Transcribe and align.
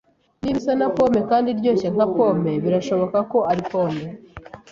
Niba 0.41 0.57
isa 0.61 0.73
na 0.79 0.87
pome 0.95 1.19
kandi 1.29 1.47
iryoshye 1.49 1.87
nka 1.95 2.07
pome, 2.15 2.51
birashoboka 2.63 3.17
ko 3.31 3.37
ari 3.51 3.63
pome. 3.71 4.03